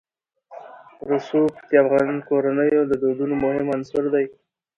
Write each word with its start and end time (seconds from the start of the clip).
رسوب 1.09 1.51
د 1.69 1.71
افغان 1.83 2.09
کورنیو 2.27 2.81
د 2.87 2.93
دودونو 3.01 3.33
مهم 3.43 3.67
عنصر 3.75 4.03
دی. 4.13 4.25